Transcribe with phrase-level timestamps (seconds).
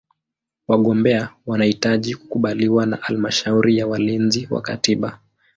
[0.67, 5.19] Wagombea wanahitaji kukubaliwa na Halmashauri ya Walinzi wa Katiba.